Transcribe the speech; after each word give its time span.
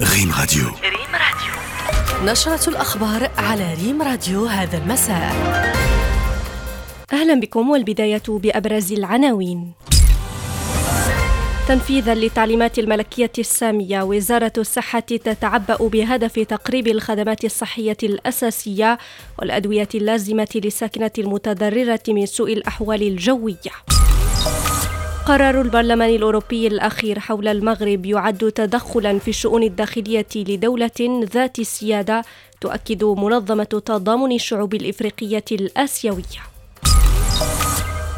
ريم 0.00 0.32
راديو. 0.40 0.64
ريم 0.64 1.12
راديو. 1.12 2.32
نشرة 2.32 2.70
الأخبار 2.70 3.30
على 3.38 3.74
ريم 3.74 4.02
راديو 4.02 4.46
هذا 4.46 4.78
المساء. 4.78 5.32
أهلا 7.12 7.40
بكم 7.40 7.70
والبداية 7.70 8.22
بأبرز 8.28 8.92
العناوين. 8.92 9.72
تنفيذا 11.68 12.14
لتعليمات 12.14 12.78
الملكية 12.78 13.32
السامية 13.38 14.02
وزارة 14.02 14.52
الصحة 14.58 15.00
تتعبأ 15.00 15.88
بهدف 15.88 16.38
تقريب 16.38 16.86
الخدمات 16.86 17.44
الصحية 17.44 17.96
الأساسية 18.02 18.98
والأدوية 19.38 19.88
اللازمة 19.94 20.48
للساكنة 20.54 21.10
المتضررة 21.18 22.02
من 22.08 22.26
سوء 22.26 22.52
الأحوال 22.52 23.02
الجوية. 23.02 23.72
قرار 25.26 25.60
البرلمان 25.60 26.10
الأوروبي 26.10 26.66
الأخير 26.66 27.18
حول 27.18 27.48
المغرب 27.48 28.06
يعد 28.06 28.52
تدخلا 28.52 29.18
في 29.18 29.28
الشؤون 29.28 29.62
الداخلية 29.62 30.26
لدولة 30.36 31.24
ذات 31.34 31.60
سيادة 31.60 32.22
تؤكد 32.60 33.04
منظمة 33.04 33.64
تضامن 33.64 34.32
الشعوب 34.32 34.74
الإفريقية 34.74 35.44
الآسيوية. 35.52 36.42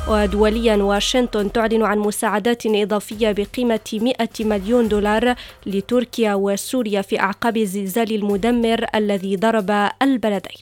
ودوليا 0.09 0.77
واشنطن 0.77 1.53
تعلن 1.53 1.83
عن 1.83 1.99
مساعدات 1.99 2.67
إضافية 2.67 3.33
بقيمة 3.33 3.89
100 3.93 4.29
مليون 4.41 4.89
دولار 4.89 5.35
لتركيا 5.67 6.35
وسوريا 6.35 7.03
في 7.03 7.21
أعقاب 7.21 7.57
الزلزال 7.57 8.15
المدمر 8.15 8.87
الذي 8.95 9.37
ضرب 9.37 9.71
البلدين. 10.03 10.61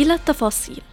إلى 0.00 0.14
التفاصيل. 0.14 0.87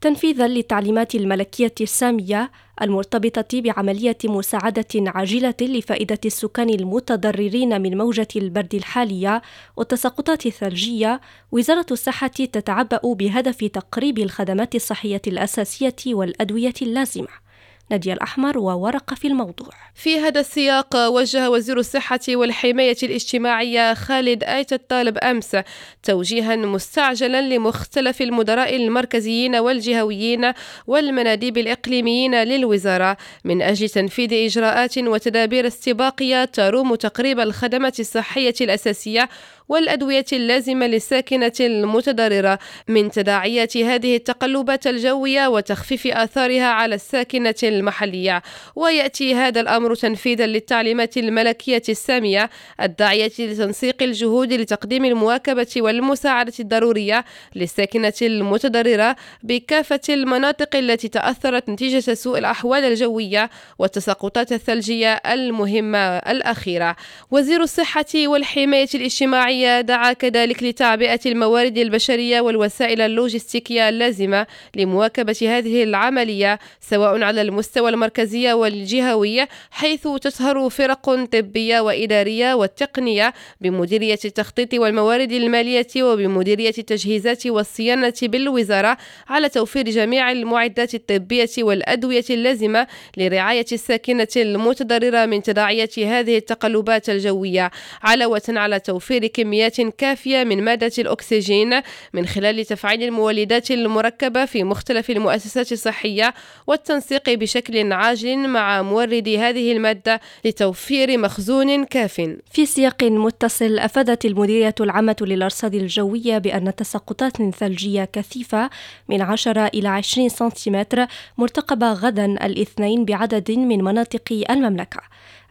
تنفيذا 0.00 0.48
للتعليمات 0.48 1.14
الملكية 1.14 1.74
السامية 1.80 2.50
المرتبطة 2.82 3.60
بعملية 3.60 4.18
مساعدة 4.24 4.86
عاجلة 4.94 5.54
لفائدة 5.60 6.18
السكان 6.24 6.70
المتضررين 6.70 7.82
من 7.82 7.98
موجة 7.98 8.28
البرد 8.36 8.74
الحالية 8.74 9.42
والتساقطات 9.76 10.46
الثلجية، 10.46 11.20
وزارة 11.52 11.86
الصحة 11.90 12.28
تتعبأ 12.28 13.00
بهدف 13.04 13.64
تقريب 13.64 14.18
الخدمات 14.18 14.74
الصحية 14.74 15.22
الأساسية 15.26 15.96
والأدوية 16.06 16.74
اللازمة. 16.82 17.47
نادية 17.90 18.12
الأحمر 18.12 18.58
وورقة 18.58 19.14
في 19.14 19.28
الموضوع. 19.28 19.70
في 19.94 20.18
هذا 20.20 20.40
السياق 20.40 20.96
وجه 21.08 21.50
وزير 21.50 21.78
الصحة 21.78 22.20
والحماية 22.28 22.96
الاجتماعية 23.02 23.94
خالد 23.94 24.44
آيت 24.44 24.72
الطالب 24.72 25.18
أمس 25.18 25.56
توجيها 26.02 26.56
مستعجلا 26.56 27.42
لمختلف 27.42 28.22
المدراء 28.22 28.76
المركزيين 28.76 29.56
والجهويين 29.56 30.52
والمناديب 30.86 31.58
الإقليميين 31.58 32.42
للوزارة 32.42 33.16
من 33.44 33.62
أجل 33.62 33.88
تنفيذ 33.88 34.34
إجراءات 34.34 34.98
وتدابير 34.98 35.66
استباقية 35.66 36.44
تروم 36.44 36.94
تقريب 36.94 37.40
الخدمات 37.40 38.00
الصحية 38.00 38.54
الأساسية 38.60 39.28
والأدوية 39.68 40.24
اللازمة 40.32 40.86
للساكنة 40.86 41.52
المتضررة 41.60 42.58
من 42.88 43.10
تداعيات 43.10 43.76
هذه 43.76 44.16
التقلبات 44.16 44.86
الجوية 44.86 45.46
وتخفيف 45.48 46.06
آثارها 46.06 46.66
على 46.66 46.94
الساكنة 46.94 47.54
المحلية 47.78 48.42
ويأتي 48.76 49.34
هذا 49.34 49.60
الأمر 49.60 49.94
تنفيذا 49.94 50.46
للتعليمات 50.46 51.16
الملكية 51.16 51.82
السامية 51.88 52.50
الداعية 52.80 53.32
لتنسيق 53.38 54.02
الجهود 54.02 54.52
لتقديم 54.52 55.04
المواكبة 55.04 55.74
والمساعدة 55.76 56.52
الضرورية 56.60 57.24
للساكنة 57.54 58.12
المتضررة 58.22 59.16
بكافة 59.42 60.00
المناطق 60.08 60.76
التي 60.76 61.08
تأثرت 61.08 61.68
نتيجة 61.68 62.14
سوء 62.14 62.38
الأحوال 62.38 62.84
الجوية 62.84 63.50
والتساقطات 63.78 64.52
الثلجية 64.52 65.12
المهمة 65.14 65.98
الأخيرة. 66.18 66.96
وزير 67.30 67.62
الصحة 67.62 68.04
والحماية 68.16 68.88
الاجتماعية 68.94 69.80
دعا 69.80 70.12
كذلك 70.12 70.62
لتعبئة 70.62 71.20
الموارد 71.26 71.78
البشرية 71.78 72.40
والوسائل 72.40 73.00
اللوجستيكية 73.00 73.88
اللازمة 73.88 74.46
لمواكبة 74.76 75.36
هذه 75.42 75.82
العملية 75.82 76.58
سواء 76.80 77.22
على 77.22 77.42
المستوى 77.42 77.67
المركزي 77.76 78.52
والجهوي 78.52 79.46
حيث 79.70 80.08
تسهر 80.08 80.68
فرق 80.68 81.24
طبية 81.24 81.80
وإدارية 81.80 82.54
والتقنية 82.54 83.34
بمديرية 83.60 84.18
التخطيط 84.24 84.74
والموارد 84.74 85.32
المالية 85.32 85.86
وبمديرية 85.96 86.74
التجهيزات 86.78 87.46
والصيانة 87.46 88.14
بالوزارة 88.22 88.98
على 89.28 89.48
توفير 89.48 89.90
جميع 89.90 90.32
المعدات 90.32 90.94
الطبية 90.94 91.48
والأدوية 91.58 92.24
اللازمة 92.30 92.86
لرعاية 93.16 93.66
الساكنة 93.72 94.28
المتضررة 94.36 95.26
من 95.26 95.42
تداعيات 95.42 95.98
هذه 95.98 96.36
التقلبات 96.36 97.10
الجوية 97.10 97.70
علاوة 98.02 98.42
على 98.48 98.80
توفير 98.80 99.26
كميات 99.26 99.80
كافية 99.80 100.44
من 100.44 100.64
مادة 100.64 100.92
الأكسجين 100.98 101.80
من 102.12 102.26
خلال 102.26 102.64
تفعيل 102.64 103.02
المولدات 103.02 103.70
المركبة 103.70 104.44
في 104.44 104.64
مختلف 104.64 105.10
المؤسسات 105.10 105.72
الصحية 105.72 106.34
والتنسيق 106.66 107.30
بشكل 107.30 107.57
عاجل 107.92 108.48
مع 108.48 108.82
مورد 108.82 109.28
هذه 109.28 109.72
المادة 109.72 110.20
لتوفير 110.44 111.18
مخزون 111.18 111.84
كاف. 111.84 112.36
في 112.50 112.66
سياق 112.66 113.04
متصل 113.04 113.78
أفادت 113.78 114.24
المديرية 114.24 114.74
العامة 114.80 115.16
للأرصاد 115.20 115.74
الجوية 115.74 116.38
بأن 116.38 116.74
تساقطات 116.74 117.42
ثلجية 117.42 118.04
كثيفة 118.04 118.70
من 119.08 119.22
10 119.22 119.66
إلى 119.66 119.88
20 119.88 120.28
سنتيمتر 120.28 121.06
مرتقبة 121.38 121.92
غدا 121.92 122.24
الاثنين 122.24 123.04
بعدد 123.04 123.50
من 123.50 123.84
مناطق 123.84 124.44
المملكة. 124.50 125.00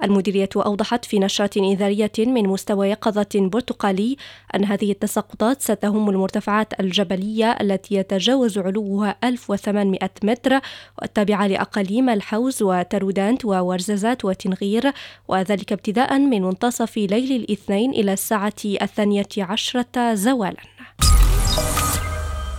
المديرية 0.04 0.50
أوضحت 0.56 1.06
في 1.06 1.20
نشرة 1.20 1.50
إنذارية 1.58 2.12
من 2.18 2.48
مستوى 2.48 2.90
يقظة 2.90 3.28
برتقالي 3.36 4.18
أن 4.56 4.66
هذه 4.66 4.92
التساقطات 4.92 5.62
ستهم 5.62 6.10
المرتفعات 6.10 6.80
الجبلية 6.80 7.52
التي 7.62 7.96
يتجاوز 7.96 8.58
علوها 8.58 9.16
1800 9.24 10.00
متر 10.24 10.60
والتابعة 11.02 11.48
لأقاليم 11.48 12.10
الحوز 12.10 12.64
وترودانت 12.64 13.46
وورزازات 13.46 14.26
وتنغير 14.26 14.92
وذلك 15.28 15.72
ابتداء 15.72 16.20
من 16.20 16.42
منتصف 16.42 16.98
ليل 16.98 17.32
الاثنين 17.32 17.92
إلى 17.92 18.14
الساعة 18.14 18.54
الثانية 18.66 19.28
عشرة 19.38 20.14
زوالا. 20.14 20.77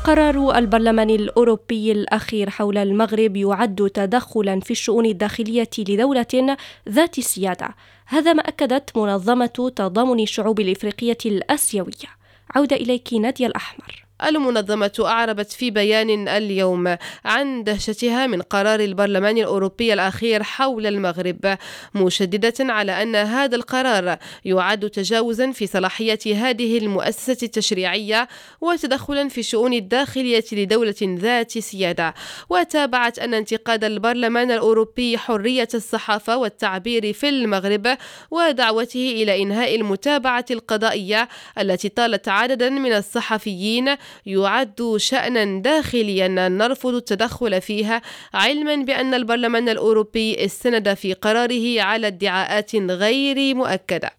قرار 0.08 0.58
البرلمان 0.58 1.10
الأوروبي 1.10 1.92
الأخير 1.92 2.50
حول 2.50 2.78
المغرب 2.78 3.36
يعد 3.36 3.90
تدخلا 3.94 4.60
في 4.60 4.70
الشؤون 4.70 5.06
الداخلية 5.06 5.70
لدولة 5.78 6.56
ذات 6.88 7.20
سيادة. 7.20 7.74
هذا 8.06 8.32
ما 8.32 8.42
أكدت 8.42 8.96
منظمة 8.96 9.72
تضامن 9.76 10.20
الشعوب 10.20 10.60
الإفريقية 10.60 11.18
الآسيوية. 11.26 12.08
عودة 12.54 12.76
إليك 12.76 13.14
نادية 13.14 13.46
الأحمر. 13.46 14.07
المنظمة 14.24 14.92
أعربت 15.00 15.52
في 15.52 15.70
بيان 15.70 16.28
اليوم 16.28 16.96
عن 17.24 17.64
دهشتها 17.64 18.26
من 18.26 18.42
قرار 18.42 18.80
البرلمان 18.80 19.38
الأوروبي 19.38 19.92
الأخير 19.92 20.42
حول 20.42 20.86
المغرب 20.86 21.58
مشددة 21.94 22.72
على 22.72 23.02
أن 23.02 23.16
هذا 23.16 23.56
القرار 23.56 24.16
يعد 24.44 24.90
تجاوزا 24.90 25.52
في 25.52 25.66
صلاحية 25.66 26.18
هذه 26.26 26.78
المؤسسة 26.78 27.36
التشريعية 27.42 28.28
وتدخلا 28.60 29.28
في 29.28 29.38
الشؤون 29.38 29.72
الداخلية 29.72 30.44
لدولة 30.52 30.94
ذات 31.02 31.58
سيادة. 31.58 32.14
وتابعت 32.50 33.18
أن 33.18 33.34
انتقاد 33.34 33.84
البرلمان 33.84 34.50
الأوروبي 34.50 35.18
حرية 35.18 35.68
الصحافة 35.74 36.36
والتعبير 36.36 37.12
في 37.12 37.28
المغرب 37.28 37.96
ودعوته 38.30 39.12
إلى 39.16 39.42
إنهاء 39.42 39.74
المتابعة 39.74 40.44
القضائية 40.50 41.28
التي 41.58 41.88
طالت 41.88 42.28
عددا 42.28 42.70
من 42.70 42.92
الصحفيين 42.92 43.96
يعد 44.26 44.94
شأنا 44.96 45.62
داخليا 45.62 46.28
نرفض 46.28 46.94
التدخل 46.94 47.60
فيها 47.60 48.02
علما 48.34 48.76
بأن 48.76 49.14
البرلمان 49.14 49.68
الأوروبي 49.68 50.44
استند 50.44 50.94
في 50.94 51.12
قراره 51.12 51.80
على 51.80 52.06
ادعاءات 52.06 52.76
غير 52.76 53.54
مؤكدة. 53.54 54.10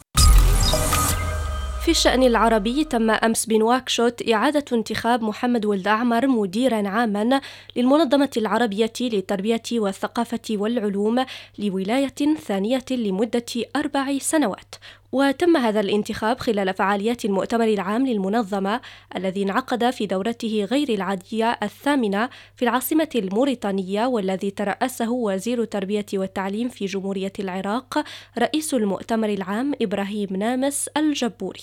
في 1.86 1.92
الشأن 1.92 2.24
العربي 2.24 2.84
تم 2.84 3.10
أمس 3.10 3.46
بنواكشوط 3.46 4.30
إعادة 4.32 4.66
انتخاب 4.74 5.24
محمد 5.24 5.66
ولد 5.66 5.88
أعمر 5.88 6.28
مديرا 6.28 6.88
عاما 6.88 7.42
للمنظمة 7.76 8.30
العربية 8.38 8.94
للتربية 9.02 9.62
والثقافة 9.72 10.42
والعلوم 10.52 11.26
لولاية 11.60 12.36
ثانية 12.46 12.86
لمدة 12.92 13.46
أربع 13.76 14.18
سنوات. 14.18 14.76
وتم 15.12 15.58
هذا 15.58 15.80
الانتخاب 15.80 16.40
خلال 16.40 16.74
فعاليات 16.74 17.26
المؤتمر 17.26 17.68
العام 17.68 18.08
للمنظمة 18.08 18.82
الذي 19.16 19.44
انعقد 19.44 19.90
في 19.90 20.06
دورته 20.06 20.68
غير 20.72 20.90
العادية 20.90 21.58
الثامنة 21.64 22.30
في 22.56 22.64
العاصمة 22.64 23.10
الموريتانية 23.16 24.06
والذي 24.06 24.52
ترأسه 24.52 25.12
وزير 25.12 25.62
التربية 25.62 26.06
والتعليم 26.14 26.70
في 26.70 26.86
جمهورية 26.86 27.34
العراق 27.40 28.04
رئيس 28.38 28.74
المؤتمر 28.74 29.30
العام 29.30 29.74
إبراهيم 29.82 30.36
نامس 30.36 30.90
الجبوري. 30.98 31.62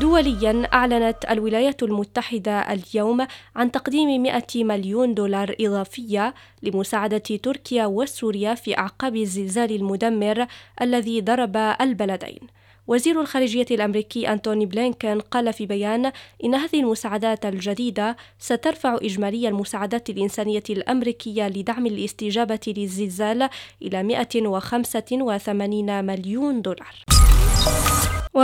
دوليا 0.00 0.68
أعلنت 0.74 1.16
الولايات 1.30 1.82
المتحدة 1.82 2.60
اليوم 2.60 3.26
عن 3.56 3.72
تقديم 3.72 4.22
100 4.22 4.42
مليون 4.54 5.14
دولار 5.14 5.54
إضافية 5.60 6.34
لمساعدة 6.62 7.18
تركيا 7.18 7.86
وسوريا 7.86 8.54
في 8.54 8.78
أعقاب 8.78 9.16
الزلزال 9.16 9.72
المدمر 9.72 10.46
الذي 10.82 11.20
ضرب 11.20 11.56
البلدين. 11.56 12.38
وزير 12.86 13.20
الخارجية 13.20 13.66
الأمريكي 13.70 14.32
أنتوني 14.32 14.66
بلينكن 14.66 15.20
قال 15.20 15.52
في 15.52 15.66
بيان 15.66 16.12
إن 16.44 16.54
هذه 16.54 16.80
المساعدات 16.80 17.46
الجديدة 17.46 18.16
سترفع 18.38 18.98
إجمالي 19.02 19.48
المساعدات 19.48 20.10
الإنسانية 20.10 20.62
الأمريكية 20.70 21.48
لدعم 21.48 21.86
الاستجابة 21.86 22.60
للزلزال 22.66 23.48
إلى 23.82 24.02
185 24.02 26.04
مليون 26.04 26.62
دولار. 26.62 26.94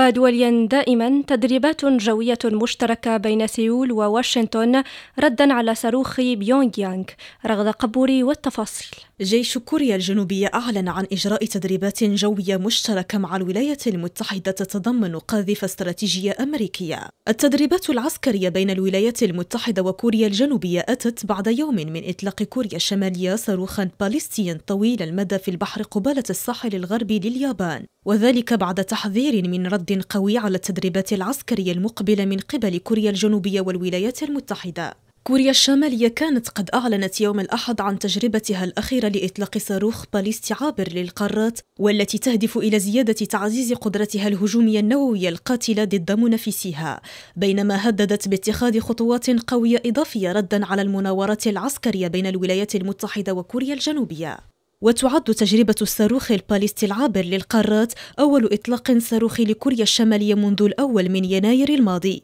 ودوليا 0.06 0.67
دائما 0.67 1.23
تدريبات 1.26 1.85
جوية 1.85 2.38
مشتركة 2.44 3.17
بين 3.17 3.47
سيول 3.47 3.93
وواشنطن 3.93 4.82
ردا 5.19 5.52
على 5.52 5.75
صاروخ 5.75 6.20
بيونغ 6.20 6.70
يانغ 6.79 7.05
رغد 7.47 7.69
قبوري 7.69 8.23
والتفاصيل. 8.23 8.88
جيش 9.20 9.58
كوريا 9.58 9.97
الجنوبية 9.97 10.50
أعلن 10.55 10.88
عن 10.88 11.06
إجراء 11.12 11.44
تدريبات 11.44 12.05
جوية 12.05 12.56
مشتركة 12.56 13.19
مع 13.19 13.37
الولايات 13.37 13.87
المتحدة 13.87 14.50
تتضمن 14.50 15.19
قاذفة 15.19 15.64
استراتيجية 15.64 16.37
أمريكية. 16.41 17.08
التدريبات 17.29 17.91
العسكرية 17.91 18.49
بين 18.49 18.70
الولايات 18.70 19.23
المتحدة 19.23 19.82
وكوريا 19.82 20.26
الجنوبية 20.26 20.81
أتت 20.88 21.26
بعد 21.26 21.47
يوم 21.47 21.75
من 21.75 22.08
إطلاق 22.08 22.43
كوريا 22.43 22.76
الشمالية 22.76 23.37
صاروخا 23.37 23.91
باليستيا 24.00 24.58
طويل 24.67 25.02
المدى 25.02 25.38
في 25.38 25.50
البحر 25.50 25.82
قبالة 25.82 26.25
الساحل 26.31 26.75
الغربي 26.75 27.19
لليابان، 27.19 27.85
وذلك 28.06 28.55
بعد 28.55 28.85
تحذير 28.85 29.49
من 29.49 29.67
رد 29.67 30.05
قوي 30.08 30.38
على 30.38 30.56
التدريبات 30.56 31.12
العسكرية 31.12 31.73
المقبلة 31.73 32.25
من 32.25 32.38
قبل 32.38 32.79
كوريا 32.79 33.11
الجنوبية 33.11 33.61
والولايات 33.61 34.23
المتحدة. 34.23 34.94
كوريا 35.25 35.50
الشمالية 35.50 36.08
كانت 36.08 36.49
قد 36.49 36.70
أعلنت 36.75 37.20
يوم 37.20 37.41
الأحد 37.41 37.81
عن 37.81 37.99
تجربتها 37.99 38.64
الأخيرة 38.64 39.08
لإطلاق 39.08 39.58
صاروخ 39.58 40.05
باليستي 40.12 40.55
عابر 40.61 40.93
للقارات 40.93 41.61
والتي 41.79 42.19
تهدف 42.19 42.58
إلى 42.58 42.79
زيادة 42.79 43.12
تعزيز 43.12 43.73
قدرتها 43.73 44.29
الهجومية 44.29 44.81
النووية 44.81 45.29
القاتلة 45.29 45.85
ضد 45.85 46.12
منافسيها 46.12 47.00
بينما 47.37 47.88
هددت 47.88 48.29
باتخاذ 48.29 48.81
خطوات 48.81 49.31
قوية 49.31 49.82
إضافية 49.87 50.32
ردا 50.32 50.67
على 50.67 50.82
المناورات 50.82 51.47
العسكرية 51.47 52.08
بين 52.08 52.26
الولايات 52.26 52.75
المتحدة 52.75 53.32
وكوريا 53.32 53.75
الجنوبية 53.75 54.50
وتعد 54.82 55.23
تجربة 55.23 55.75
الصاروخ 55.82 56.31
الباليستي 56.31 56.87
العابر 56.87 57.25
للقارات 57.25 57.93
أول 58.19 58.49
إطلاق 58.53 58.99
صاروخي 58.99 59.44
لكوريا 59.44 59.82
الشمالية 59.82 60.35
منذ 60.35 60.62
الأول 60.62 61.09
من 61.09 61.25
يناير 61.25 61.69
الماضي. 61.69 62.23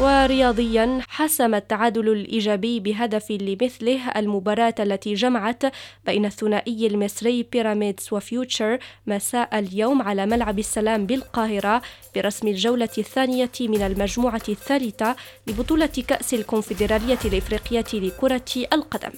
ورياضيا 0.00 1.00
حسم 1.08 1.54
التعادل 1.54 2.08
الإيجابي 2.08 2.80
بهدف 2.80 3.30
لمثله 3.30 4.10
المباراة 4.16 4.74
التي 4.80 5.14
جمعت 5.14 5.62
بين 6.06 6.24
الثنائي 6.24 6.86
المصري 6.86 7.42
بيراميدز 7.42 8.08
وفيوتشر 8.12 8.78
مساء 9.06 9.58
اليوم 9.58 10.02
على 10.02 10.26
ملعب 10.26 10.58
السلام 10.58 11.06
بالقاهرة 11.06 11.82
برسم 12.14 12.48
الجولة 12.48 12.88
الثانية 12.98 13.50
من 13.60 13.82
المجموعة 13.82 14.42
الثالثة 14.48 15.16
لبطولة 15.46 16.04
كأس 16.08 16.34
الكونفدرالية 16.34 17.18
الإفريقية 17.24 17.84
لكرة 17.94 18.66
القدم. 18.72 19.12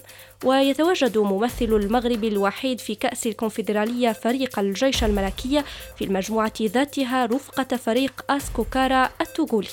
ويتواجد 0.45 1.17
ممثل 1.17 1.65
المغرب 1.65 2.23
الوحيد 2.23 2.79
في 2.79 2.95
كأس 2.95 3.27
الكونفدرالية 3.27 4.11
فريق 4.11 4.59
الجيش 4.59 5.03
الملكي 5.03 5.63
في 5.97 6.05
المجموعة 6.05 6.53
ذاتها 6.61 7.25
رفقة 7.25 7.77
فريق 7.77 8.25
أسكوكارا 8.29 9.09
التوغولي. 9.21 9.67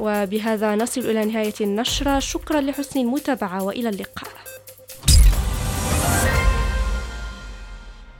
وبهذا 0.00 0.74
نصل 0.76 1.00
إلى 1.00 1.24
نهاية 1.24 1.54
النشرة. 1.60 2.18
شكرا 2.18 2.60
لحسن 2.60 3.00
المتابعة 3.00 3.62
وإلى 3.62 3.88
اللقاء. 3.88 4.29